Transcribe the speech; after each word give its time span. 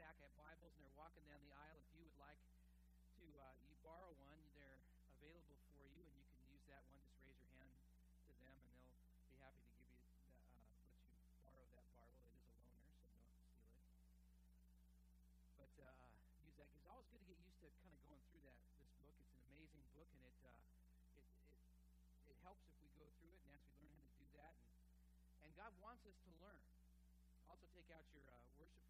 stack 0.00 0.16
of 0.24 0.32
Bibles 0.32 0.72
and 0.72 0.80
they're 0.80 0.96
walking 0.96 1.20
down 1.28 1.44
the 1.44 1.52
aisle. 1.52 1.76
If 1.76 1.92
you 1.92 2.00
would 2.08 2.16
like 2.16 2.40
to 3.20 3.24
uh, 3.36 3.52
you 3.68 3.76
borrow 3.84 4.08
one, 4.16 4.40
they're 4.56 4.80
available 5.20 5.60
for 5.76 5.84
you, 5.92 6.08
and 6.08 6.16
you 6.16 6.24
can 6.24 6.40
use 6.48 6.64
that 6.72 6.80
one. 6.88 7.04
Just 7.04 7.20
raise 7.20 7.36
your 7.36 7.52
hand 7.60 7.68
to 8.24 8.32
them, 8.40 8.56
and 8.64 8.80
they'll 9.12 9.28
be 9.28 9.36
happy 9.44 9.60
to 9.60 9.68
give 9.76 9.92
you 9.92 10.00
that, 10.08 10.24
uh, 10.24 10.56
let 11.12 11.20
you 11.20 11.36
borrow 11.44 11.68
that 11.76 11.84
Bible. 11.92 12.16
It 12.16 12.32
is 12.32 12.48
a 12.48 12.64
loaner, 12.64 12.88
so 12.88 13.12
don't 13.12 13.44
steal 13.44 13.76
it. 13.76 14.40
But 15.60 15.68
uh, 15.84 15.92
use 16.48 16.56
that. 16.56 16.72
It's 16.72 16.88
always 16.88 17.04
good 17.12 17.20
to 17.20 17.28
get 17.28 17.36
used 17.44 17.60
to 17.60 17.68
kind 17.84 17.92
of 17.92 18.00
going 18.08 18.24
through 18.32 18.48
that 18.48 18.56
this 18.80 18.88
book. 19.04 19.12
It's 19.20 19.36
an 19.36 19.52
amazing 19.52 19.84
book, 19.92 20.08
and 20.16 20.24
it 20.24 20.36
uh, 20.48 20.64
it, 21.20 21.28
it 21.28 22.32
it 22.32 22.36
helps 22.40 22.64
if 22.64 22.72
we 22.80 22.88
go 22.96 23.04
through 23.20 23.36
it 23.36 23.44
and 23.44 23.52
as 23.52 23.60
we 23.68 23.84
learn 23.84 24.00
how 24.00 24.08
to 24.08 24.16
do 24.16 24.28
that. 24.40 24.56
And, 24.64 25.44
and 25.44 25.52
God 25.60 25.76
wants 25.76 26.08
us 26.08 26.16
to 26.24 26.32
learn. 26.40 26.56
Also, 27.52 27.68
take 27.76 27.92
out 27.92 28.08
your 28.16 28.24
uh, 28.32 28.40
folder. 28.56 28.80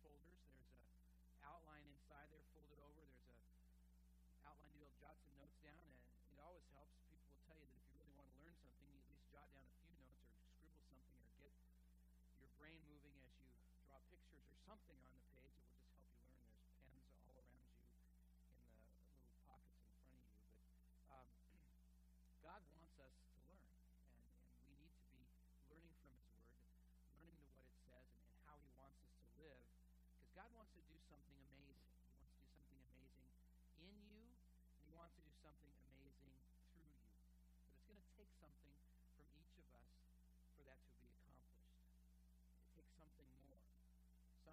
something 14.70 14.94
on 14.94 15.10
the 15.10 15.18
page. 15.26 15.39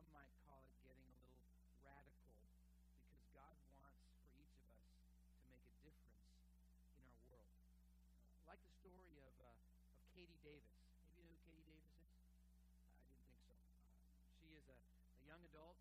Some 0.08 0.16
might 0.24 0.32
call 0.48 0.64
it 0.64 0.72
getting 0.88 1.04
a 1.04 1.20
little 1.20 1.44
radical 1.84 2.32
because 3.04 3.28
God 3.36 3.60
wants 3.76 4.08
for 4.16 4.24
each 4.40 4.56
of 4.56 4.64
us 4.72 4.88
to 4.88 5.44
make 5.52 5.68
a 5.68 5.76
difference 5.84 6.32
in 6.96 7.04
our 7.04 7.20
world. 7.28 7.52
Like 8.48 8.64
the 8.64 8.72
story 8.72 9.20
of, 9.20 9.36
uh, 9.36 9.52
of 10.00 10.08
Katie 10.16 10.40
Davis. 10.40 10.80
Maybe 11.04 11.12
you 11.12 11.28
know 11.28 11.28
who 11.28 11.44
Katie 11.44 11.68
Davis 11.68 11.92
is? 12.00 12.08
I 12.88 13.04
didn't 13.04 13.20
think 13.20 13.36
so. 13.52 13.52
Uh, 13.52 14.24
she 14.32 14.56
is 14.56 14.64
a, 14.72 14.80
a 14.80 15.24
young 15.28 15.44
adult 15.44 15.76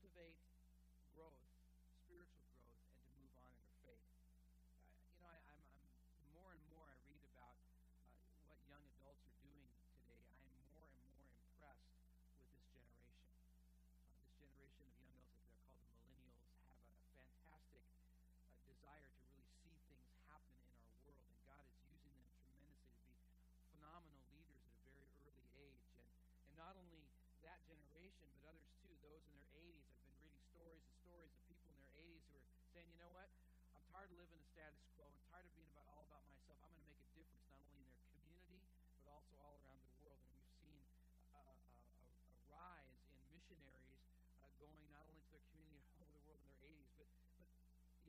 cultivate 0.00 0.36
growth. 1.14 1.57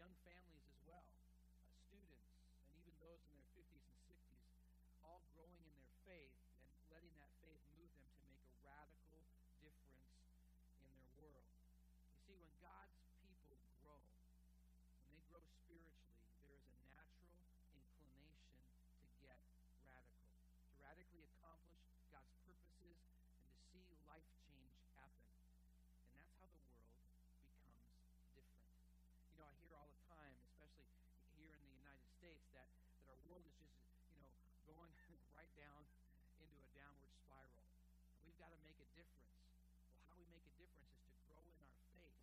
young 0.10 0.18
family 0.26 0.59
difference 40.70 41.02
is 41.02 41.10
to 41.10 41.22
grow 41.26 41.42
in 41.42 41.58
our 41.66 41.78
faith 41.90 42.20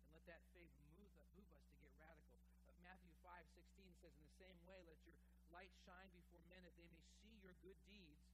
and 0.00 0.08
let 0.16 0.24
that 0.24 0.42
faith 0.56 0.72
move, 0.96 1.12
move 1.36 1.50
us 1.52 1.64
to 1.68 1.76
get 1.80 1.92
radical. 2.00 2.40
Uh, 2.64 2.72
Matthew 2.80 3.12
5 3.20 3.28
16 3.52 4.00
says, 4.00 4.12
In 4.16 4.24
the 4.24 4.36
same 4.40 4.58
way, 4.64 4.80
let 4.88 4.96
your 5.04 5.16
light 5.52 5.72
shine 5.84 6.08
before 6.16 6.40
men 6.48 6.64
that 6.64 6.76
they 6.80 6.88
may 6.88 7.04
see 7.20 7.36
your 7.44 7.52
good 7.60 7.76
deeds 7.88 8.24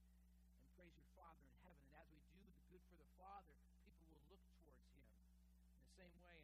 and 0.55 0.63
praise 0.79 0.95
your 0.95 1.09
Father 1.19 1.43
in 1.43 1.51
heaven. 1.59 1.75
And 1.99 2.07
as 2.07 2.15
we 2.23 2.39
do 2.39 2.51
the 2.55 2.65
good 2.71 2.83
for 2.87 2.95
the 2.95 3.11
Father, 3.19 3.55
people 3.83 4.07
will 4.07 4.23
look 4.31 4.43
towards 4.55 4.83
him. 4.95 5.03
In 5.75 5.83
the 5.83 5.93
same 5.99 6.15
way, 6.23 6.38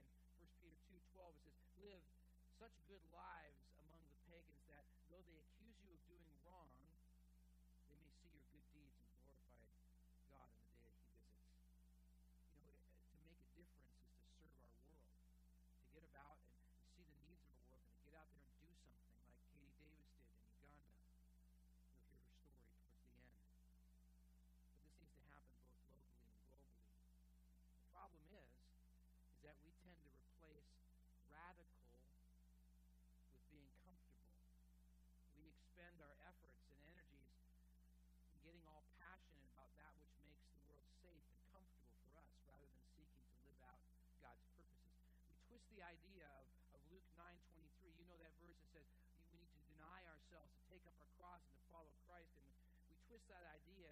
the 45.76 45.84
idea 45.84 46.24
of, 46.40 46.48
of 46.72 46.82
Luke 46.88 47.04
9 47.20 47.28
23. 47.52 48.00
You 48.00 48.08
know 48.08 48.16
that 48.24 48.32
verse 48.40 48.56
that 48.56 48.72
says 48.72 48.88
we 49.36 49.44
need 49.44 49.52
to 49.52 49.64
deny 49.76 50.00
ourselves, 50.08 50.48
to 50.56 50.64
take 50.72 50.88
up 50.88 50.96
our 51.04 51.12
cross, 51.20 51.44
and 51.44 51.56
to 51.60 51.68
follow 51.68 51.92
Christ. 52.08 52.32
And 52.40 52.48
we, 52.48 52.56
we 52.88 52.96
twist 53.12 53.28
that 53.28 53.44
idea 53.44 53.92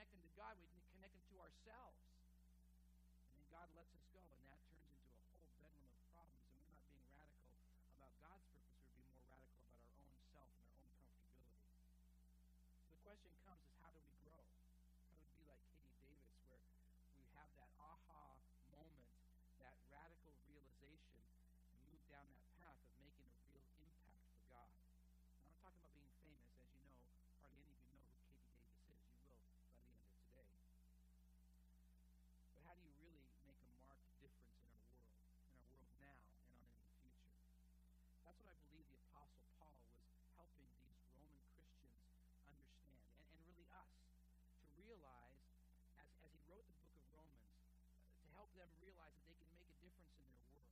connect 0.00 0.16
them 0.16 0.24
to 0.24 0.32
God, 0.32 0.56
we 0.56 0.80
connect 0.96 1.12
them 1.12 1.28
to 1.28 1.36
ourselves. 1.44 2.00
And 3.20 3.36
then 3.36 3.44
God 3.52 3.68
lets 3.76 3.92
us 3.92 4.00
go, 4.16 4.24
and 4.32 4.40
that 4.48 4.56
turns 4.64 4.80
into 4.88 5.12
a 5.12 5.28
whole 5.36 5.52
bedlam 5.60 5.92
of 5.92 6.00
problems. 6.08 6.40
And 6.56 6.56
we're 6.56 6.72
not 6.72 6.88
being 6.88 7.04
radical 7.12 7.44
about 8.00 8.16
God's 8.24 8.48
purpose, 8.48 8.80
we're 8.80 8.96
being 8.96 9.12
more 9.12 9.28
radical 9.28 9.60
about 9.60 9.76
our 9.76 9.92
own 10.00 10.16
self 10.32 10.48
and 10.56 10.72
our 10.72 10.88
own 10.88 11.04
comfortability. 11.04 11.52
So 12.80 12.96
the 12.96 13.00
question 13.04 13.28
comes 13.44 13.60
is 13.68 13.76
how 13.84 13.92
do 13.92 14.00
we 14.00 14.16
grow? 14.24 14.40
How 15.04 15.12
do 15.12 15.20
we 15.20 15.28
be 15.36 15.44
like 15.44 15.60
Katie 15.68 15.92
Davis, 16.00 16.32
where 16.48 16.64
we 17.20 17.28
have 17.36 17.52
that 17.60 17.68
aha 17.76 18.40
moment, 18.72 19.04
that 19.60 19.76
radical 19.92 20.32
realization, 20.48 21.20
and 21.76 21.76
move 21.92 22.00
down 22.08 22.24
that 22.32 22.48
path 22.56 22.80
of 22.88 22.96
making 23.04 23.28
a 23.28 23.36
real 23.52 23.68
impact 23.84 24.24
for 24.32 24.48
God? 24.48 24.72
I'm 25.44 25.44
not 25.44 25.60
talking 25.60 25.76
about 25.76 25.92
being 25.92 26.08
famous. 26.24 26.48
As 26.56 26.72
you 26.72 26.88
know, 26.88 26.96
hardly 27.44 27.68
any 27.68 27.76
of 27.76 27.84
you 27.92 28.00
know 28.00 28.16
who 28.24 28.40
Katie 28.40 29.12
Davis 29.20 29.52
is. 29.52 29.60
You 30.20 30.28
will 30.36 30.48
by 30.60 30.68
the 30.68 30.84
end 30.84 30.84
of 30.84 31.24
today. 31.24 31.96
But 32.52 32.60
how 32.66 32.74
do 32.76 32.82
you 32.84 32.92
really 33.00 33.24
make 33.42 33.60
a 33.64 33.72
marked 33.80 34.10
difference 34.20 34.52
in 34.60 34.68
our 34.68 34.84
world, 34.84 35.08
in 35.48 35.56
our 35.58 35.72
world 35.74 35.94
now 35.98 36.16
and 36.20 36.36
on 36.44 36.60
in 36.60 36.70
the 36.76 36.84
future? 37.00 37.40
That's 38.26 38.36
what 38.42 38.52
I 38.52 38.56
believe 38.68 38.84
the 38.92 39.00
Apostle 39.10 39.42
Paul 39.56 39.72
was 39.80 40.28
helping 40.36 40.68
these 40.84 41.00
Roman 41.16 41.40
Christians 41.48 41.80
understand, 41.88 41.96
and, 42.46 42.58
and 43.32 43.40
really 43.48 43.66
us, 43.72 43.90
to 44.60 44.66
realize 44.76 45.40
as, 45.98 46.10
as 46.20 46.30
he 46.36 46.42
wrote 46.46 46.66
the 46.68 46.76
book 46.84 46.94
of 46.94 47.06
Romans, 47.10 47.50
uh, 47.64 48.14
to 48.20 48.28
help 48.36 48.49
them 48.60 48.68
realize 48.84 49.16
that 49.16 49.24
they 49.24 49.32
can 49.40 49.48
make 49.56 49.64
a 49.72 49.76
difference 49.80 50.12
in 50.20 50.28
their 50.28 50.44
world. 50.52 50.68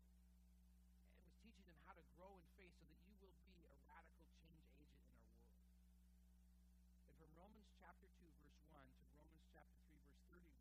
And 1.16 1.24
was 1.24 1.32
teaching 1.40 1.64
them 1.64 1.80
how 1.88 1.96
to 1.96 2.04
grow 2.20 2.36
in 2.36 2.44
faith 2.60 2.76
so 2.76 2.84
that 2.84 3.00
you 3.08 3.16
will 3.24 3.32
be 3.48 3.64
a 3.64 3.72
radical 3.88 4.28
change 4.44 4.60
agent 4.76 5.08
in 5.08 5.16
our 5.16 5.32
world. 5.48 5.72
And 7.08 7.16
from 7.16 7.32
Romans 7.32 7.64
chapter 7.80 8.12
2, 8.20 8.28
verse 8.44 8.60
1 8.68 8.84
to 8.84 9.04
Romans 9.16 9.40
chapter 9.56 9.80
3, 9.88 9.96
verse 10.04 10.20
31, 10.28 10.52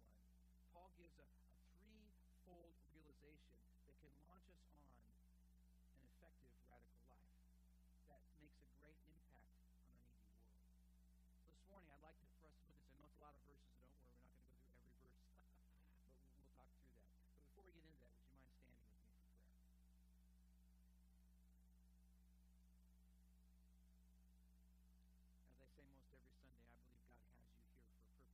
Paul 0.71 0.87
gives 0.95 1.19
a, 1.19 1.27
a 1.27 1.51
threefold 1.75 2.71
realization 2.95 3.59
that 3.83 3.99
can 3.99 4.15
launch 4.23 4.47
us 4.47 4.63
on 4.71 4.87
an 5.99 6.07
effective 6.07 6.55
radical 6.63 7.03
life 7.11 7.27
that 8.07 8.23
makes 8.39 8.55
a 8.63 8.71
great 8.79 9.03
impact 9.11 9.51
on 9.51 9.59
a 9.67 9.71
needy 9.75 9.99
world. 10.15 10.39
So 11.43 11.51
this 11.51 11.67
morning, 11.67 11.91
I'd 11.91 12.07
like 12.07 12.15
to, 12.23 12.27
for 12.39 12.47
us 12.47 12.55
to 12.55 12.63
look 12.63 12.71
at 12.71 12.79
this. 12.79 12.87
I 12.87 12.95
know 13.03 13.11
it's 13.11 13.19
a 13.19 13.23
lot 13.27 13.35
of 13.35 13.43
verses, 13.43 13.67
so 13.75 13.83
don't 13.83 13.99
worry, 14.07 14.15
we're 14.15 14.39
not 14.39 14.47
going 14.47 14.63
to 14.63 14.71
go 14.71 14.79
through 14.79 15.03
every 15.03 15.27
verse, 15.35 15.59
but 15.83 15.91
we'll, 16.07 16.15
we'll 16.39 16.47
talk 16.55 16.71
through 16.71 16.87
that. 16.87 16.95
But 17.33 17.41
before 17.43 17.65
we 17.65 17.73
get 17.73 17.81
into 17.83 17.97
that, 18.05 18.13
would 18.13 18.29
you 18.29 18.37
mind 18.37 18.53
standing 18.53 18.77
with 18.77 18.93
me 19.01 19.09
for 19.17 19.25
prayer? 19.33 19.49
As 25.51 25.57
I 25.57 25.65
say 25.73 25.81
most 25.89 26.05
every 26.13 26.29
Sunday, 26.37 26.61
I 26.61 26.69
believe 26.77 27.01
God 27.09 27.25
has 27.33 27.41
you 27.41 27.49
here 27.57 27.65
for 27.73 27.81
a 27.81 27.89
purpose. 27.97 28.29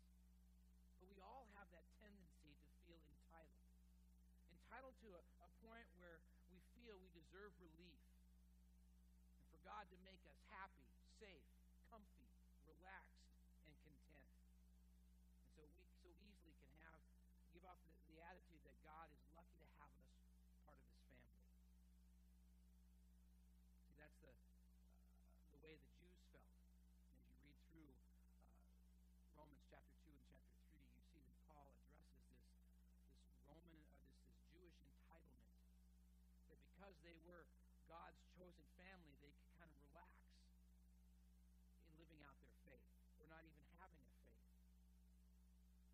But 1.04 1.12
we 1.12 1.19
all 1.19 1.51
have 1.59 1.68
that 1.75 1.83
tendency 2.00 2.56
to 2.56 2.71
feel 2.88 3.04
entitled. 3.04 3.68
Entitled 4.56 4.95
to 5.04 5.19
a, 5.19 5.21
a 5.44 5.50
point 5.59 5.89
where 6.00 6.24
we 6.48 6.63
feel 6.80 6.95
we 6.95 7.12
deserve 7.12 7.51
relief. 7.59 7.97
And 9.78 9.86
God 9.86 9.94
to 9.94 10.10
make 10.10 10.26
us 10.26 10.42
happy, 10.50 10.90
safe, 11.22 11.46
comfy, 11.94 12.26
relaxed, 12.66 13.30
and 13.62 13.78
content. 13.86 14.26
And 15.38 15.46
so 15.54 15.70
we 15.70 15.86
so 16.02 16.10
easily 16.18 16.58
can 16.58 16.74
have 16.82 16.98
give 17.54 17.62
off 17.62 17.78
the, 17.86 17.94
the 18.10 18.18
attitude 18.26 18.58
that 18.66 18.74
God 18.82 19.06
is 19.14 19.22
lucky 19.38 19.54
to 19.62 19.70
have 19.78 19.94
us 20.02 20.10
part 20.66 20.82
of 20.82 20.90
his 20.90 20.98
family. 21.14 21.46
See, 23.86 23.94
that's 24.02 24.18
the 24.18 24.34
uh, 24.34 25.46
the 25.54 25.62
way 25.62 25.78
the 25.78 25.94
Jews 26.02 26.26
felt. 26.34 26.58
As 27.30 27.38
you 27.38 27.38
read 27.46 27.62
through 27.70 27.94
uh, 27.94 29.38
Romans 29.38 29.62
chapter 29.70 29.94
two 30.02 30.10
and 30.10 30.26
chapter 30.26 30.58
three, 30.74 30.82
you 30.90 31.06
see 31.06 31.22
that 31.22 31.38
Paul 31.46 31.70
addresses 31.70 32.26
this 32.34 32.50
this 33.30 33.30
Roman 33.46 33.78
uh, 33.94 34.02
this 34.02 34.18
this 34.26 34.42
Jewish 34.50 34.82
entitlement 34.82 35.54
that 36.50 36.58
because 36.66 36.98
they 37.06 37.22
were 37.30 37.46
God's 37.86 38.18
chosen 38.36 38.68
family, 38.76 39.16
they 39.24 39.32
could 39.32 39.48
kind 39.56 39.72
of 39.72 39.80
relax 39.80 40.12
in 41.88 41.96
living 41.96 42.20
out 42.28 42.36
their 42.44 42.52
faith, 42.68 42.84
or 43.16 43.32
not 43.32 43.48
even 43.48 43.64
having 43.80 44.04
a 44.04 44.12
faith. 44.20 44.44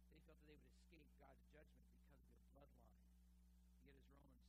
They 0.09 0.22
felt 0.33 0.41
that 0.41 0.45
they 0.47 0.57
would 0.57 0.67
escape 0.73 1.05
God's 1.21 1.45
judgment 1.53 1.85
because 1.93 2.17
of 2.17 2.29
their 2.33 2.49
bloodline. 2.49 3.05
Yet, 3.85 4.01
as 4.01 4.09
Romans 4.17 4.41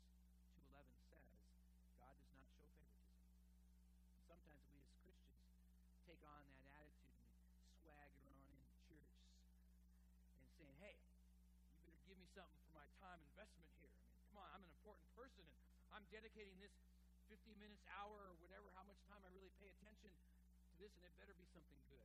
2.11 0.57 0.89
says, 1.11 1.29
God 2.01 2.15
does 2.17 2.33
not 2.33 2.49
show 2.57 2.69
favoritism. 2.81 3.29
Sometimes 4.25 4.65
we 4.73 4.81
as 4.81 4.89
Christians 5.05 5.45
take 6.09 6.23
on 6.25 6.41
that 6.65 6.73
attitude 6.81 7.21
and 7.21 7.69
swagger 7.85 8.25
on 8.33 8.49
into 8.49 8.77
church 8.89 9.13
and 10.41 10.49
saying, 10.57 10.77
hey, 10.81 10.97
you 10.97 11.85
better 11.85 12.01
give 12.09 12.17
me 12.17 12.29
something 12.33 12.61
for 12.65 12.73
my 12.73 12.89
time 13.05 13.21
investment 13.35 13.69
here. 13.77 13.93
I 13.93 14.09
mean, 14.09 14.25
come 14.33 14.41
on, 14.41 14.49
I'm 14.57 14.65
an 14.65 14.73
important 14.73 15.09
person 15.13 15.45
and 15.45 15.93
I'm 15.93 16.07
dedicating 16.11 16.57
this 16.59 16.75
50 17.31 17.55
minutes, 17.61 17.83
hour, 17.89 18.31
or 18.31 18.37
whatever, 18.43 18.69
how 18.77 18.85
much 18.85 19.01
time 19.09 19.21
I 19.25 19.31
really 19.33 19.53
pay 19.61 19.71
attention 19.73 20.13
to 20.13 20.75
this, 20.79 20.93
and 20.99 21.05
it 21.07 21.15
better 21.17 21.33
be 21.35 21.47
something 21.51 21.81
good. 21.89 22.05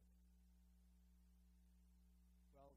Well, 2.55 2.71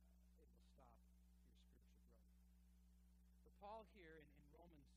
uh, 0.09 0.41
it 0.41 0.49
will 0.49 0.65
stop 0.73 0.89
your 1.05 1.13
spiritual 1.21 1.53
growth. 1.53 1.85
But 3.45 3.53
Paul 3.61 3.85
here 3.93 4.25
in, 4.25 4.25
in 4.25 4.49
Romans 4.57 4.89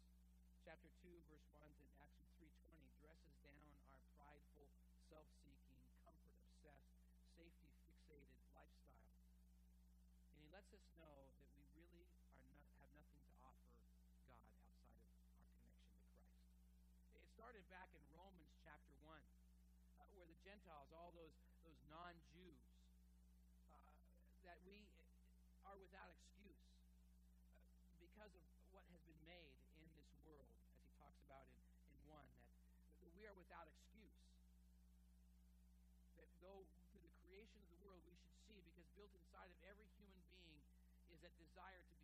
chapter 0.63 0.87
2, 1.03 1.11
verse 1.27 1.43
1 1.51 1.67
to 1.67 1.83
actually 1.99 2.31
320 2.39 2.95
dresses 3.03 3.35
down 3.43 3.75
our 3.91 3.99
prideful, 4.15 4.71
self-seeking, 5.11 5.83
comfort-obsessed, 6.07 6.95
safety-fixated 7.35 8.31
lifestyle. 8.55 9.11
And 10.31 10.39
he 10.39 10.47
lets 10.47 10.71
us 10.71 10.87
know 10.95 11.27
that 11.43 11.51
we 11.59 11.67
really 11.75 12.07
are 12.07 12.31
not, 12.47 12.63
have 12.79 12.87
nothing 12.95 13.19
to 13.19 13.35
offer 13.43 13.67
God 13.83 13.99
outside 14.31 14.39
of 14.39 14.47
our 14.47 14.79
connection 14.79 15.11
to 15.11 15.27
Christ. 15.27 15.99
It 17.19 17.27
started 17.35 17.67
back 17.67 17.91
in 17.91 17.99
Romans 18.15 18.55
chapter 18.63 18.95
1, 19.03 19.19
uh, 20.01 20.09
where 20.17 20.25
the 20.25 20.30
Gentiles, 20.41 20.89
all 20.89 21.13
those, 21.13 21.37
those 21.61 21.77
non-Jews, 21.93 22.61
uh, 23.69 23.77
that 24.41 24.57
we 24.65 24.89
are 25.69 25.77
without 25.77 26.09
excuse 26.09 26.65
uh, 27.85 27.93
because 28.01 28.33
of 28.33 28.41
what 28.73 28.81
has 28.89 29.01
been 29.05 29.21
made 29.21 29.53
in 29.77 29.85
this 29.93 30.09
world, 30.25 30.49
as 30.73 30.81
he 30.81 30.89
talks 30.97 31.21
about 31.29 31.45
in, 31.45 31.61
in 31.93 31.97
1, 32.09 32.25
that, 32.49 32.57
that 33.05 33.13
we 33.13 33.29
are 33.29 33.37
without 33.37 33.69
excuse. 33.69 34.17
That 36.17 36.29
though 36.41 36.65
through 36.89 37.05
the 37.05 37.13
creation 37.21 37.61
of 37.61 37.69
the 37.69 37.79
world 37.85 38.01
we 38.09 38.17
should 38.17 38.33
see, 38.49 38.65
because 38.65 38.89
built 38.97 39.13
inside 39.13 39.53
of 39.53 39.59
every 39.69 39.85
human 40.01 40.25
being 40.33 40.57
is 41.13 41.21
that 41.21 41.37
desire 41.37 41.85
to 41.85 42.00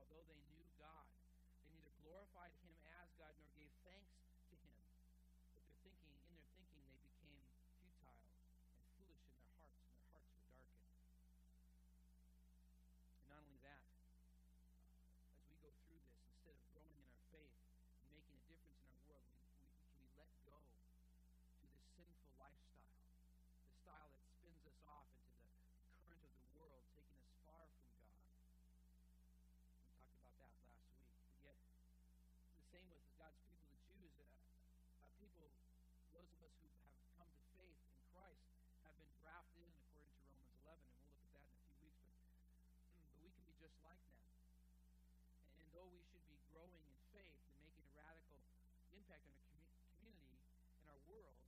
although 0.00 0.22
they 0.28 0.34
knew 0.48 0.59
Those 36.20 36.36
of 36.36 36.44
us 36.44 36.52
who 36.60 36.68
have 36.68 36.84
come 37.16 37.32
to 37.32 37.44
faith 37.56 37.80
in 37.80 37.96
Christ 38.12 38.44
have 38.84 38.92
been 39.00 39.08
grafted 39.24 39.64
in 39.64 39.72
according 39.72 40.12
to 40.12 40.20
Romans 40.28 40.52
11, 40.60 40.76
and 40.84 41.00
we'll 41.00 41.16
look 41.16 41.24
at 41.24 41.32
that 41.32 41.48
in 41.48 41.64
a 41.64 41.72
few 41.80 41.88
weeks. 41.96 42.12
But, 42.60 42.76
but 43.16 43.24
we 43.24 43.32
can 43.32 43.40
be 43.48 43.56
just 43.56 43.80
like 43.80 43.96
them, 44.04 44.20
And, 45.00 45.64
and 45.64 45.66
though 45.72 45.88
we 45.88 46.04
should 46.12 46.20
be 46.28 46.36
growing 46.52 46.84
in 46.92 47.00
faith 47.16 47.40
and 47.48 47.56
making 47.64 47.88
a 47.88 47.92
radical 47.96 48.36
impact 48.92 49.24
on 49.24 49.32
our 49.32 49.48
com- 49.48 49.64
community 49.96 50.36
and 50.76 50.92
our 50.92 51.00
world, 51.08 51.40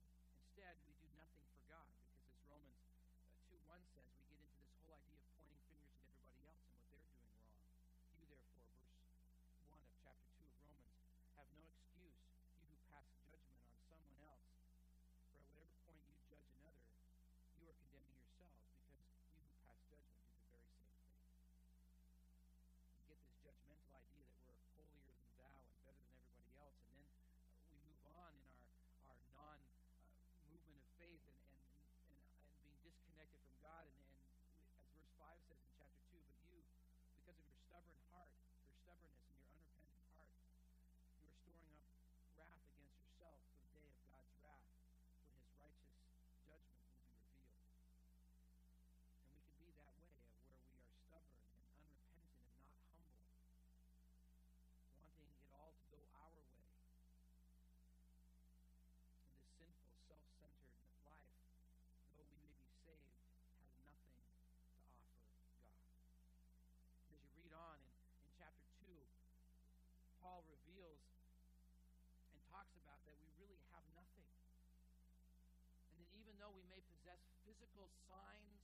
though 76.43 76.51
we 76.51 76.67
may 76.67 76.83
possess 76.91 77.23
physical 77.47 77.87
signs 78.11 78.59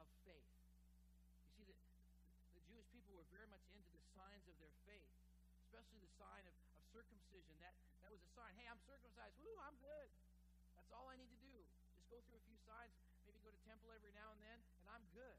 of 0.00 0.08
faith. 0.24 0.48
You 1.44 1.52
see, 1.52 1.68
that 1.68 1.76
the 2.56 2.64
Jewish 2.64 2.88
people 2.88 3.12
were 3.12 3.28
very 3.28 3.44
much 3.52 3.68
into 3.76 3.92
the 3.92 4.00
signs 4.16 4.48
of 4.48 4.56
their 4.56 4.72
faith, 4.88 5.12
especially 5.68 6.00
the 6.00 6.08
sign 6.16 6.48
of, 6.48 6.56
of 6.72 6.80
circumcision. 6.88 7.52
That, 7.60 7.76
that 8.00 8.08
was 8.08 8.24
a 8.24 8.32
sign 8.32 8.56
hey, 8.56 8.64
I'm 8.64 8.80
circumcised. 8.80 9.36
Woo, 9.44 9.52
I'm 9.60 9.76
good. 9.76 10.08
That's 10.72 10.88
all 10.88 11.12
I 11.12 11.20
need 11.20 11.28
to 11.28 11.40
do. 11.44 11.60
Just 12.00 12.08
go 12.08 12.16
through 12.24 12.40
a 12.40 12.46
few 12.48 12.56
signs, 12.64 12.96
maybe 13.28 13.44
go 13.44 13.52
to 13.52 13.60
temple 13.68 13.92
every 13.92 14.16
now 14.16 14.32
and 14.32 14.40
then, 14.40 14.56
and 14.80 14.88
I'm 14.88 15.04
good. 15.12 15.36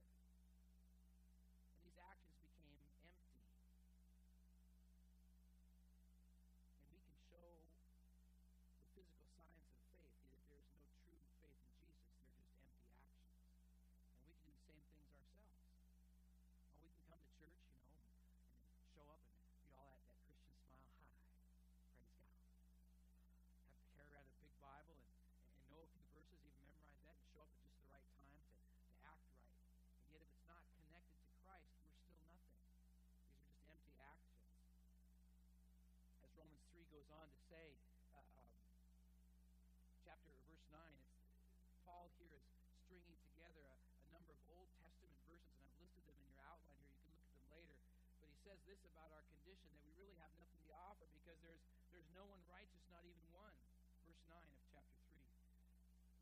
says 48.59 48.75
this 48.75 48.91
about 48.91 49.07
our 49.15 49.23
condition 49.31 49.71
that 49.71 49.79
we 49.87 49.95
really 49.95 50.19
have 50.19 50.35
nothing 50.35 50.59
to 50.67 50.75
offer 50.75 51.07
because 51.15 51.39
there's 51.39 51.63
there's 51.95 52.11
no 52.11 52.27
one 52.27 52.43
righteous, 52.51 52.83
not 52.91 53.07
even 53.07 53.23
one. 53.31 53.55
Verse 54.03 54.19
9 54.27 54.35
of 54.35 54.59
chapter 54.67 54.99
3. 55.15 55.23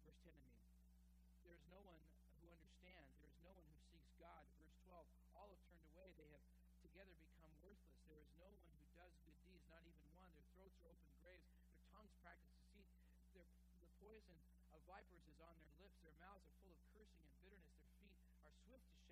Verse 0.06 0.22
10 0.22 0.38
I 0.38 0.46
mean. 0.46 0.62
There's 1.42 1.66
no 1.66 1.82
one 1.82 1.98
who 2.38 2.54
understands. 2.54 3.10
There 3.18 3.26
is 3.34 3.42
no 3.42 3.50
one 3.58 3.66
who 3.66 3.74
seeks 3.90 4.14
God. 4.22 4.46
Verse 4.62 4.78
12. 4.86 5.02
All 5.34 5.50
have 5.50 5.64
turned 5.66 5.90
away. 5.98 6.14
They 6.14 6.30
have 6.30 6.46
together 6.86 7.18
become 7.18 7.50
worthless. 7.58 7.98
There 8.06 8.22
is 8.22 8.30
no 8.38 8.54
one 8.54 8.70
who 8.70 8.86
does 8.94 9.18
good 9.26 9.38
deeds, 9.42 9.66
not 9.74 9.82
even 9.82 10.06
one. 10.14 10.30
Their 10.38 10.46
throats 10.54 10.78
are 10.86 10.94
open 10.94 11.10
graves. 11.18 11.50
Their 11.74 11.90
tongues 11.90 12.14
practice 12.22 12.54
deceit. 12.54 12.86
Their, 13.34 13.50
the 13.82 13.90
poison 13.98 14.38
of 14.78 14.86
vipers 14.86 15.26
is 15.26 15.42
on 15.42 15.58
their 15.58 15.74
lips. 15.82 15.98
Their 16.06 16.14
mouths 16.22 16.46
are 16.46 16.54
full 16.62 16.70
of 16.70 16.82
cursing 16.94 17.26
and 17.26 17.34
bitterness. 17.42 17.74
Their 17.82 17.98
feet 17.98 18.14
are 18.46 18.54
swift 18.62 18.86
to 18.94 19.07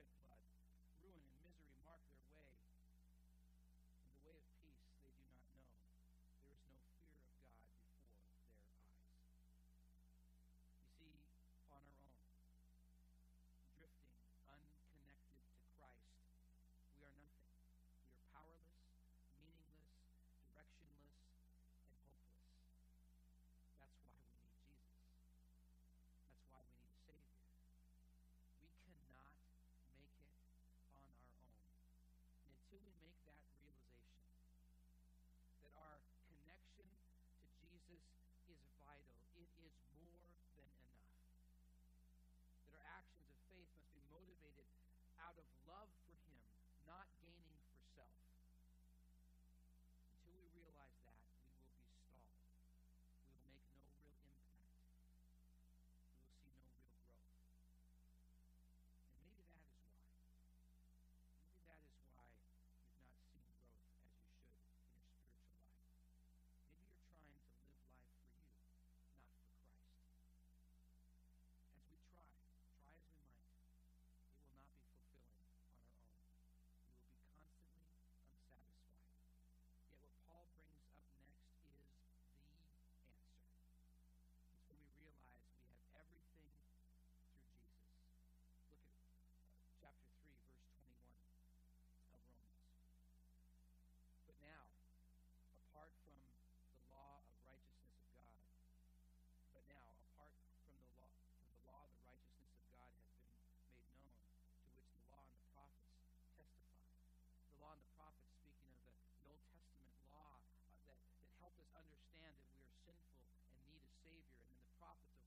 prophets 114.95 115.24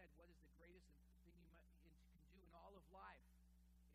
said, 0.00 0.08
what 0.16 0.32
is 0.32 0.40
the 0.40 0.48
greatest 0.56 0.88
thing 1.20 1.36
you 1.84 2.08
can 2.08 2.24
do 2.32 2.40
in 2.40 2.48
all 2.56 2.72
of 2.72 2.84
life 2.88 3.20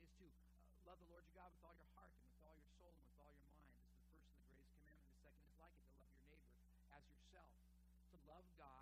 is 0.06 0.12
to 0.22 0.26
uh, 0.30 0.54
love 0.86 1.02
the 1.02 1.10
Lord 1.10 1.26
your 1.26 1.34
God 1.34 1.50
with 1.50 1.66
all 1.66 1.74
your 1.74 1.90
heart 1.98 2.14
and 2.14 2.30
with 2.30 2.38
all 2.46 2.54
your 2.54 2.70
soul 2.78 2.94
and 2.94 3.02
with 3.10 3.18
all 3.18 3.34
your 3.34 3.50
mind. 3.58 3.74
This 3.74 3.90
is 3.90 3.98
the 3.98 4.06
first 4.14 4.30
and 4.30 4.38
the 4.38 4.46
greatest 4.46 4.70
commandment. 4.78 5.10
The 5.18 5.22
second 5.26 5.46
is 5.50 5.58
like 5.58 5.74
it, 5.82 5.90
to 5.90 5.98
love 5.98 6.14
your 6.14 6.22
neighbor 6.30 6.54
as 6.94 7.02
yourself. 7.10 7.50
To 8.14 8.18
love 8.30 8.46
God 8.54 8.75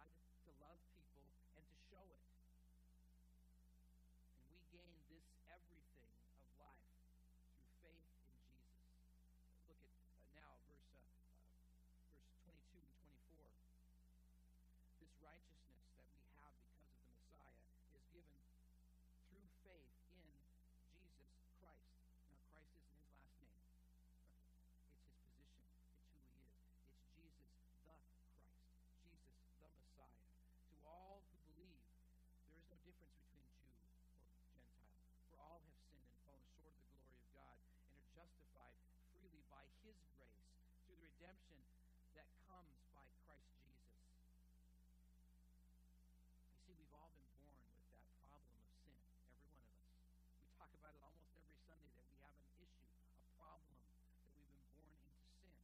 about 50.84 51.00
it 51.00 51.04
almost 51.08 51.32
every 51.40 51.56
Sunday 51.64 51.88
that 51.96 52.04
we 52.12 52.20
have 52.20 52.36
an 52.36 52.44
issue, 52.60 52.92
a 53.24 53.32
problem, 53.40 53.72
that 54.20 54.36
we've 54.36 54.52
been 54.52 54.68
born 54.76 54.92
into 54.92 55.16
sin. 55.40 55.56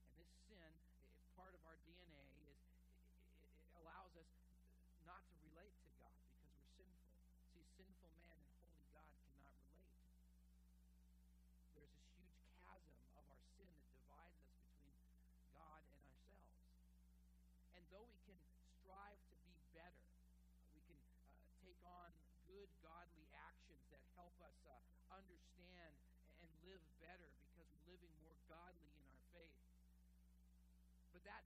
And 0.00 0.16
this 0.16 0.32
sin, 0.48 0.72
if 1.20 1.28
part 1.36 1.52
of 1.52 1.60
our 1.68 1.76
DNA, 1.84 2.24
is 2.40 2.40
it, 2.40 2.56
it 3.68 3.76
allows 3.76 4.16
us 4.16 4.32
not 5.04 5.20
to 5.28 5.36
relate 5.44 5.76
to 5.84 5.92
God 6.00 6.16
because 6.24 6.48
we're 6.56 6.72
sinful. 6.72 7.20
See, 7.52 7.68
sinful 7.76 8.16
man 8.16 8.40
and 8.40 8.48
holy 8.64 8.80
God 8.88 9.12
cannot 9.28 9.52
relate. 9.60 9.92
There's 11.76 11.92
this 11.92 12.08
huge 12.16 12.40
chasm 12.56 12.96
of 13.12 13.28
our 13.28 13.44
sin 13.60 13.68
that 13.76 13.92
divides 13.92 14.40
us 14.40 14.56
between 14.56 14.96
God 15.52 15.84
and 15.84 16.00
ourselves. 16.00 16.56
And 17.76 17.84
though 17.92 18.08
we 18.08 18.16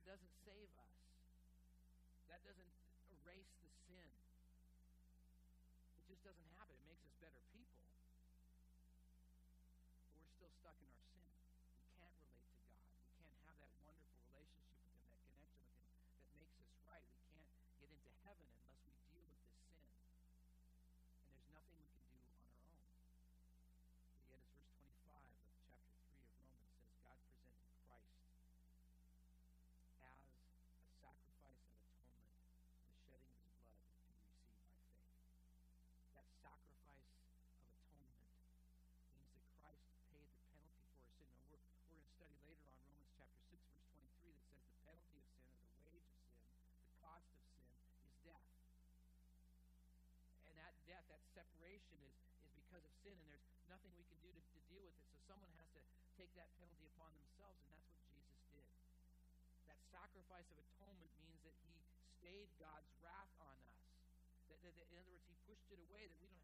It 0.01 0.09
doesn't 0.09 0.33
save 0.41 0.73
us. 0.81 0.97
That 2.33 2.41
doesn't 2.41 2.73
erase 3.21 3.53
the 3.61 3.69
sin. 3.85 4.09
It 5.93 6.09
just 6.09 6.25
doesn't 6.25 6.49
happen. 6.57 6.73
It 6.73 6.89
makes 6.89 7.05
us 7.05 7.13
better 7.21 7.37
people. 7.53 7.85
But 10.09 10.25
we're 10.25 10.33
still 10.33 10.49
stuck 10.57 10.73
in 10.81 10.89
our 10.89 11.10
sin, 53.01 53.17
and 53.17 53.27
there's 53.29 53.45
nothing 53.65 53.89
we 53.97 54.05
can 54.05 54.17
do 54.21 54.29
to, 54.29 54.41
to 54.41 54.61
deal 54.69 54.85
with 54.85 54.93
it. 54.97 55.05
So 55.09 55.17
someone 55.25 55.49
has 55.57 55.69
to 55.73 55.81
take 56.17 56.29
that 56.37 56.53
penalty 56.61 56.85
upon 56.93 57.09
themselves, 57.17 57.57
and 57.65 57.69
that's 57.73 57.89
what 57.89 58.01
Jesus 58.13 58.37
did. 58.53 58.65
That 59.65 59.77
sacrifice 59.89 60.45
of 60.53 60.61
atonement 60.61 61.09
means 61.21 61.41
that 61.41 61.57
he 61.65 61.73
stayed 62.21 62.49
God's 62.61 62.89
wrath 63.01 63.33
on 63.41 63.57
us. 63.65 63.81
That, 64.49 64.61
that, 64.61 64.73
that 64.77 64.87
in 64.93 64.97
other 65.01 65.09
words, 65.09 65.25
he 65.25 65.37
pushed 65.49 65.69
it 65.73 65.81
away, 65.81 66.05
that 66.05 66.19
we 66.21 66.29
don't 66.29 66.40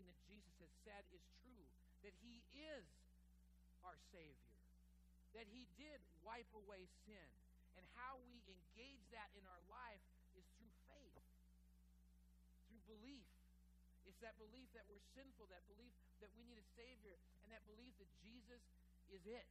everything 0.00 0.08
that 0.08 0.32
Jesus 0.32 0.56
has 0.64 0.72
said 0.80 1.04
is 1.12 1.20
true, 1.44 1.64
that 2.00 2.16
he 2.24 2.40
is 2.56 2.88
our 3.84 4.00
Savior, 4.08 4.56
that 5.36 5.44
he 5.52 5.68
did 5.76 6.00
wipe 6.24 6.48
away 6.56 6.88
sin. 7.04 7.28
And 7.78 7.86
how 7.94 8.18
we 8.26 8.42
engage 8.50 9.00
that 9.14 9.30
in 9.38 9.46
our 9.46 9.62
life 9.70 10.02
is 10.34 10.44
through 10.58 10.74
faith, 10.90 11.22
through 12.66 12.82
belief. 12.84 13.24
It's 14.04 14.18
that 14.26 14.36
belief 14.42 14.68
that 14.74 14.84
we're 14.90 15.00
sinful, 15.14 15.46
that 15.54 15.62
belief 15.70 15.94
that 16.18 16.34
we 16.34 16.42
need 16.44 16.58
a 16.58 16.66
Savior, 16.74 17.14
and 17.40 17.48
that 17.54 17.62
belief 17.70 17.94
that 18.02 18.10
Jesus 18.20 18.60
is 19.08 19.22
it. 19.22 19.46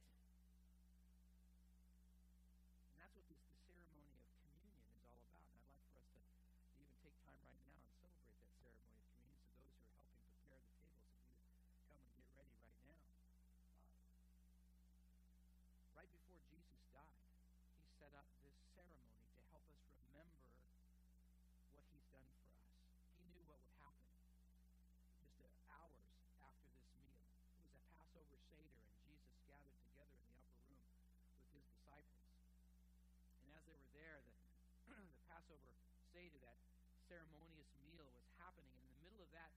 Passover 35.30 35.70
Seder, 36.10 36.38
that 36.42 36.58
ceremonious 37.06 37.70
meal 37.86 38.06
was 38.10 38.26
happening. 38.38 38.70
And 38.74 38.82
in 38.82 38.92
the 38.98 39.02
middle 39.06 39.22
of 39.22 39.30
that, 39.30 39.54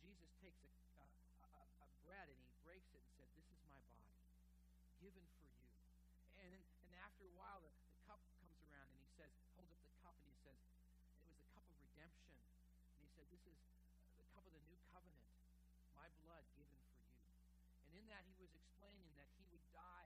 Jesus 0.00 0.32
takes 0.40 0.60
a, 0.64 0.72
a, 1.00 1.06
a, 1.44 1.62
a 1.84 1.88
bread 2.04 2.28
and 2.32 2.40
he 2.40 2.52
breaks 2.64 2.88
it 2.96 3.04
and 3.04 3.12
said, 3.20 3.28
This 3.36 3.44
is 3.52 3.60
my 3.68 3.76
body, 3.92 4.16
given 5.04 5.24
for 5.36 5.48
you. 5.52 5.68
And, 6.40 6.56
and 6.56 6.92
after 7.04 7.28
a 7.28 7.34
while, 7.36 7.60
the, 7.60 7.72
the 7.92 8.00
cup 8.08 8.20
comes 8.40 8.56
around 8.64 8.88
and 8.88 9.00
he 9.04 9.10
says, 9.12 9.32
holds 9.52 9.68
up 9.76 9.80
the 9.84 9.96
cup 10.00 10.16
and 10.16 10.28
he 10.28 10.36
says, 10.40 10.56
It 11.20 11.28
was 11.28 11.36
the 11.36 11.50
cup 11.52 11.64
of 11.68 11.76
redemption. 11.84 12.32
And 12.96 13.00
he 13.04 13.10
said, 13.12 13.28
This 13.28 13.44
is 13.44 13.60
the 14.16 14.28
cup 14.32 14.48
of 14.48 14.52
the 14.56 14.64
new 14.64 14.80
covenant, 14.88 15.28
my 15.92 16.08
blood 16.24 16.48
given 16.56 16.80
for 16.88 17.04
you. 17.04 17.20
And 17.92 18.00
in 18.00 18.08
that, 18.08 18.24
he 18.24 18.36
was 18.40 18.56
explaining 18.56 19.12
that 19.20 19.28
he 19.36 19.44
would 19.52 19.64
die 19.76 19.99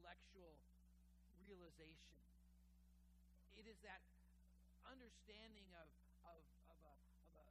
intellectual 0.00 0.56
realization. 1.44 2.16
It 3.52 3.68
is 3.68 3.76
that 3.84 4.00
understanding 4.88 5.68
of, 5.76 5.92
of, 6.24 6.40
of, 6.72 6.80
a, 6.88 6.96
of 7.28 7.32
a 7.36 7.44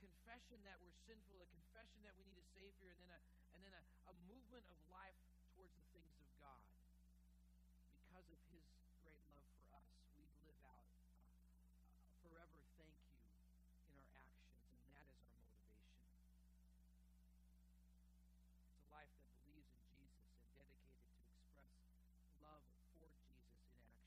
confession 0.00 0.64
that 0.64 0.80
we're 0.80 0.96
sinful, 1.04 1.36
a 1.44 1.48
confession 1.52 2.00
that 2.08 2.16
we 2.16 2.24
need 2.24 2.40
a 2.40 2.48
Savior, 2.56 2.96
and 2.96 3.00
then 3.04 3.12
a, 3.12 3.20
and 3.52 3.60
then 3.60 3.76
a, 3.76 3.84
a 4.08 4.14
movement 4.24 4.64
of 4.72 4.80
life 4.88 5.20
towards 5.52 5.76
the 5.76 5.84
things 5.92 6.16
of 6.16 6.24
God. 6.40 6.64
Because 8.08 8.24
of 8.32 8.40
His 8.48 8.64
great 9.04 9.20
love 9.28 9.44
for 9.52 9.68
us, 9.76 9.84
we 10.16 10.24
live 10.48 10.56
out 10.64 10.88
uh, 11.44 11.60
forever 12.24 12.56
thank 12.80 12.96
you 13.04 13.20
in 13.84 13.92
our 13.92 14.08
actions, 14.16 14.64
and 14.80 14.96
that 14.96 15.12
is 15.12 15.20
our 15.28 15.36
motivation. 15.44 15.92
It's 18.64 18.80
a 18.80 18.88
life 18.88 19.12
that 19.20 19.28
believes 19.44 19.68
in 19.76 19.84
Jesus 19.92 20.24
and 20.40 20.48
dedicated 20.56 21.04
to 21.04 21.20
express 21.20 21.68
love 22.44 22.60
for 22.92 23.08
Jesus 23.24 23.56
in 23.64 23.80
action. 23.80 24.04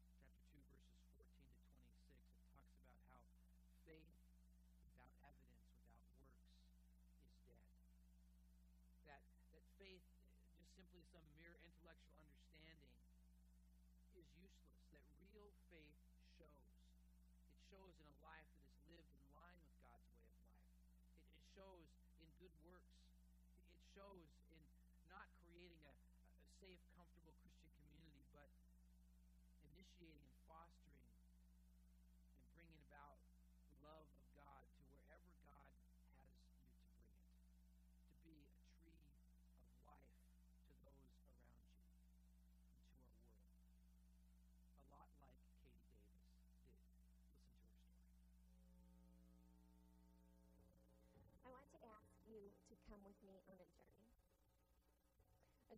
Chapter 0.05 0.53
2, 0.53 0.69
verses 0.69 1.01
14 1.17 1.49
to 1.49 1.65
26. 1.65 2.05
It 2.45 2.62
talks 2.62 2.77
about 2.86 3.01
how 3.10 3.21
faith 3.89 4.05
without 4.86 5.10
evidence, 5.25 5.65
without 5.81 6.53
works, 6.53 6.93
is 7.25 7.34
dead. 7.41 7.65
That, 9.10 9.25
that 9.49 9.65
faith, 9.81 10.05
just 10.62 10.77
simply 10.77 11.01
some 11.10 11.25
mere 11.41 11.58
intellectual 11.65 12.21
understanding, 12.21 12.93
is 14.13 14.29
useless. 14.38 14.77
That 14.93 15.01
real 15.34 15.49
faith 15.73 15.97
shows. 16.38 16.69
It 17.58 17.64
shows 17.75 17.99
in 17.99 18.07
a 18.07 18.17
life 18.23 18.47
that 18.55 18.63
is 18.71 18.79
lived 18.88 19.11
in 19.11 19.25
line 19.35 19.59
with 19.59 19.75
God's 19.83 20.07
way 20.15 20.23
of 20.31 20.39
life. 20.47 20.71
It, 21.11 21.19
it 21.35 21.43
shows 21.51 21.91
in 22.23 22.27
good 22.39 22.55
works. 22.63 22.95
It 23.75 23.83
shows 23.91 24.31
in 24.47 24.63
not 25.11 25.27
creating 25.43 25.83
a, 25.83 25.91
a 25.91 26.47
safe, 26.63 26.79
comfortable 26.95 27.35
Christian 27.43 27.67
community, 27.75 28.23
but 28.31 28.47
initiating 29.75 30.34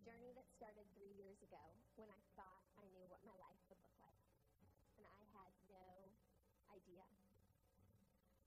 journey 0.08 0.32
that 0.32 0.48
started 0.56 0.88
three 0.96 1.12
years 1.20 1.36
ago 1.44 1.60
when 2.00 2.08
I 2.08 2.16
thought 2.32 2.64
I 2.80 2.88
knew 2.96 3.04
what 3.12 3.20
my 3.28 3.36
life 3.36 3.60
would 3.68 3.76
look 3.84 3.98
like. 4.00 4.24
And 4.96 5.04
I 5.04 5.20
had 5.36 5.52
no 5.68 6.08
idea. 6.72 7.04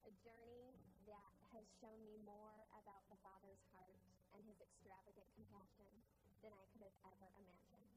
A 0.09 0.11
journey 0.25 0.73
that 1.05 1.33
has 1.53 1.69
shown 1.77 2.01
me 2.01 2.17
more 2.25 2.65
about 2.73 3.05
the 3.13 3.21
Father's 3.21 3.61
heart 3.77 3.93
and 4.33 4.41
his 4.41 4.57
extravagant 4.57 5.29
compassion 5.37 5.93
than 6.41 6.49
I 6.49 6.65
could 6.73 6.81
have 6.81 6.97
ever 7.05 7.29
imagined. 7.37 7.93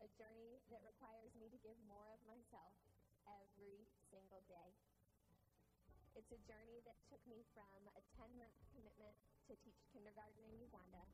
A 0.00 0.08
journey 0.16 0.64
that 0.72 0.80
requires 0.80 1.36
me 1.36 1.52
to 1.52 1.60
give 1.60 1.76
more 1.84 2.08
of 2.16 2.24
myself 2.24 2.72
every 3.28 3.84
single 4.08 4.40
day. 4.48 4.72
It's 6.16 6.32
a 6.32 6.40
journey 6.48 6.80
that 6.88 6.96
took 7.12 7.20
me 7.28 7.44
from 7.52 7.84
a 7.92 8.00
10 8.16 8.32
month 8.40 8.56
commitment 8.72 9.12
to 9.44 9.60
teach 9.60 9.84
kindergarten 9.92 10.40
in 10.48 10.56
Uganda 10.56 11.04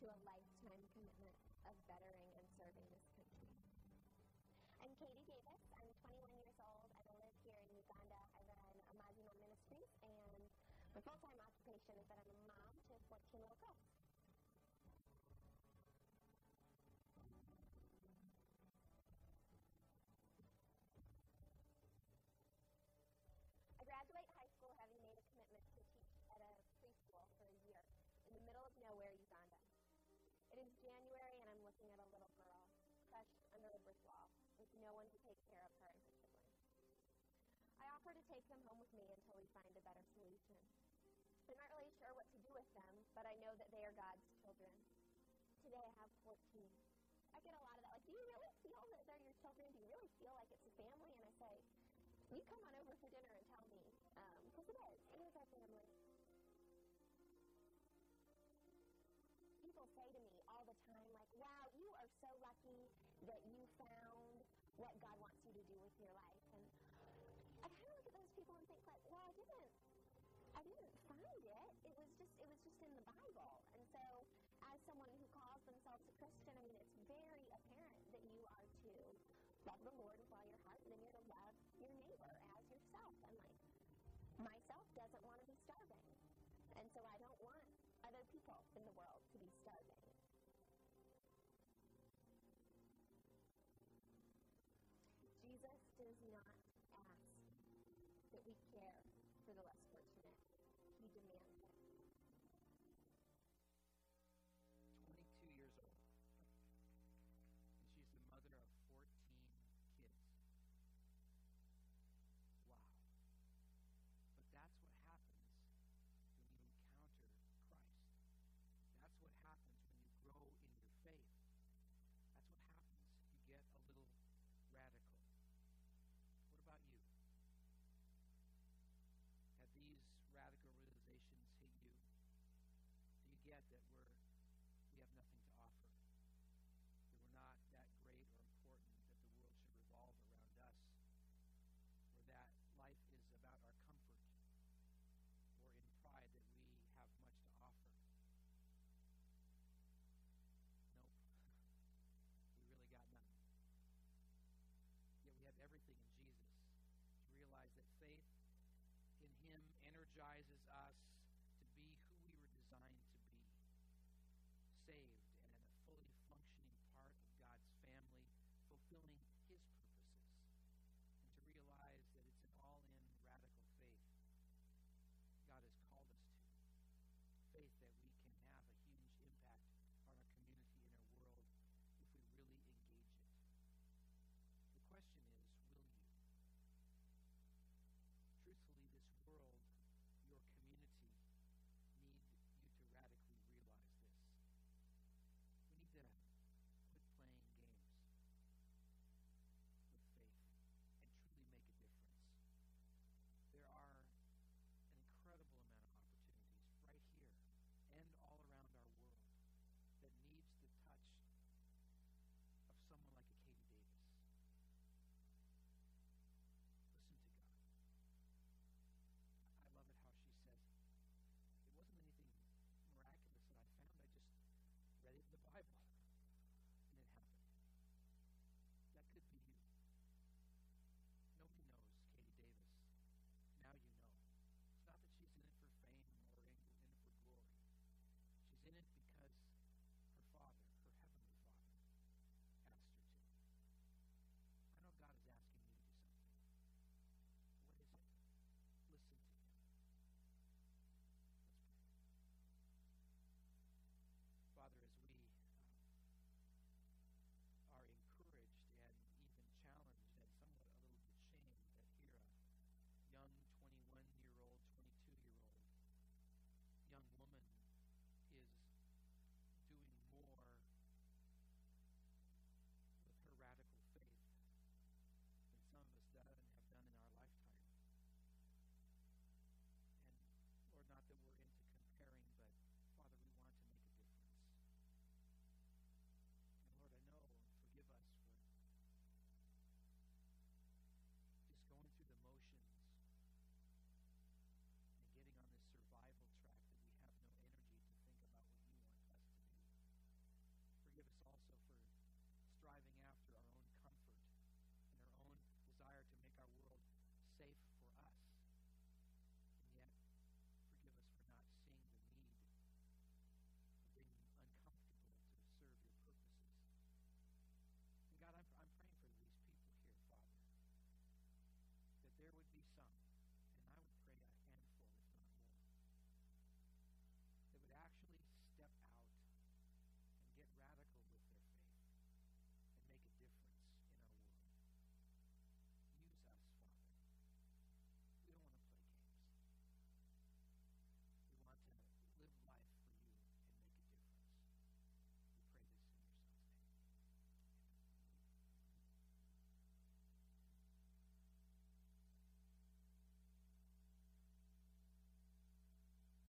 to 0.00 0.08
a 0.08 0.16
lifetime 0.24 0.80
commitment 0.96 1.36
of 1.68 1.76
bettering 1.84 2.32
and 2.32 2.48
serving 2.56 2.88
this 2.88 3.04
country. 3.12 3.52
I'm 4.80 4.96
Katie 4.96 5.28
Davis. 5.28 5.60
I'm 5.76 5.92
21 6.00 6.24
years 6.40 6.56
old. 6.56 6.88
I 6.96 7.04
live 7.20 7.36
here 7.44 7.60
in 7.60 7.68
Uganda. 7.76 8.16
I 8.32 8.40
run 8.48 8.80
Amazima 8.96 9.36
Ministries, 9.44 9.92
and 10.00 10.40
my 10.96 11.04
full-time 11.04 11.36
occupation 11.36 12.00
is 12.00 12.08
that 12.08 12.16
I'm 12.16 12.32
a 12.32 12.40
mom 12.48 12.72
to 12.88 12.96
14 13.12 13.44
little 13.44 13.60
girls. 13.60 13.84
I 23.76 23.84
graduate 23.84 24.28
high 24.32 24.48
school 24.56 24.72
having 24.80 24.96
made 25.04 25.20
a 25.20 25.24
commitment 25.28 25.60
to 25.76 25.84
teach 25.92 26.16
at 26.32 26.40
a 26.40 26.52
preschool 26.80 27.28
for 27.36 27.52
a 27.52 27.56
year 27.68 27.84
in 28.24 28.32
the 28.32 28.40
middle 28.48 28.64
of 28.64 28.72
nowhere, 28.80 29.12
Uganda. 29.12 29.60
It 30.50 30.58
is 30.66 30.74
January, 30.82 31.38
and 31.38 31.46
I'm 31.46 31.62
looking 31.62 31.86
at 31.94 32.02
a 32.02 32.10
little 32.10 32.26
girl 32.34 32.58
crushed 33.06 33.38
under 33.54 33.70
a 33.70 33.78
brick 33.86 34.02
wall 34.02 34.34
with 34.58 34.66
no 34.82 34.90
one 34.90 35.06
to 35.14 35.18
take 35.22 35.38
care 35.46 35.62
of 35.62 35.70
her 35.78 35.94
and 35.94 36.02
her 36.10 36.10
siblings. 36.26 36.74
I 37.78 37.86
offer 38.00 38.16
to 38.16 38.32
take 38.32 38.48
them 38.48 38.64
home 38.64 38.80
with 38.80 38.88
me 38.96 39.04
until 39.12 39.36
we 39.36 39.44
find 39.52 39.68
a 39.76 39.84
better 39.84 40.00
solution. 40.16 40.56
I'm 41.44 41.52
not 41.60 41.68
really 41.68 41.92
sure 42.00 42.08
what 42.16 42.24
to 42.32 42.40
do 42.40 42.48
with 42.56 42.64
them, 42.72 43.04
but 43.12 43.28
I 43.28 43.36
know 43.44 43.52
that 43.60 43.68
they 43.68 43.84
are 43.84 43.92
God's 43.92 44.24
children. 44.40 44.72
Today 45.60 45.84
I 45.84 45.92
have 46.00 46.08
14. 46.24 46.32
I 47.36 47.44
get 47.44 47.52
a 47.52 47.60
lot 47.60 47.76
of 47.76 47.84
that, 47.84 47.92
like, 48.00 48.08
do 48.08 48.16
you 48.16 48.24
really 48.24 48.56
feel 48.64 48.80
that 48.96 49.04
they're 49.04 49.20
your 49.20 49.36
children? 49.36 49.68
Do 49.76 49.84
you 49.84 49.88
really 49.92 50.08
feel 50.16 50.32
like 50.32 50.48
it's 50.48 50.64
a 50.64 50.72
family? 50.80 51.12
And 51.12 51.28
I 51.28 51.32
say, 51.36 51.60
you 52.32 52.40
come 52.48 52.64
on 52.64 52.72
over 52.80 52.96
for 53.04 53.12
dinner 53.12 53.36
and 53.36 53.44
tell 53.52 53.68
me, 53.68 53.84
um, 54.16 54.48
because 54.48 54.64
it 54.64 54.80
is. 54.80 55.00
It 55.12 55.20
is 55.20 55.36
our 55.36 55.48
family. 55.52 55.92
People 59.60 59.84
say 59.92 60.08
to 60.08 60.20
me 60.24 60.40
all 60.48 60.64
the 60.64 60.78
time, 60.88 61.04
like, 61.12 61.28
wow, 61.36 61.68
you 61.76 61.84
are 62.00 62.08
so 62.16 62.32
lucky 62.40 62.88
that 63.28 63.44
you 63.44 63.60
found 63.76 64.40
what 64.80 64.96
God 65.04 65.20
wants 65.20 65.44
you 65.44 65.52
to 65.52 65.64
do 65.68 65.76
with 65.84 65.92
your 66.00 66.16
life. 66.16 66.39
Love 79.68 79.80
the 79.84 79.94
Lord 80.00 80.16
with 80.16 80.30
all 80.32 80.46
your 80.48 80.60
heart, 80.64 80.80
and 80.84 80.90
then 80.92 81.00
you're 81.02 81.16
to 81.16 81.26
love 81.28 81.54
your 81.76 81.92
neighbor 81.92 82.32
as 82.56 82.64
yourself. 82.72 83.12
And 83.28 83.36
like 83.44 83.60
myself 84.40 84.86
doesn't 84.96 85.24
want 85.24 85.40
to 85.40 85.48
be 85.48 85.56
starving. 85.64 86.00
And 86.76 86.86
so 86.96 87.04
I 87.04 87.16
don't 87.20 87.40
want 87.44 87.64
other 88.06 88.24
people 88.32 88.56
in 88.76 88.82
the 88.88 88.94
world 88.96 89.20
to 89.32 89.36
be 89.36 89.50
starving. 89.60 90.00
Jesus 95.44 95.80
does 96.00 96.18
not 96.32 96.56
ask 96.96 97.20
that 98.32 98.42
we 98.48 98.56
care 98.72 99.19